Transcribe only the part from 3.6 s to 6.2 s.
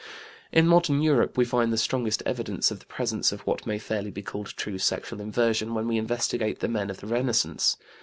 may fairly be called true sexual inversion when we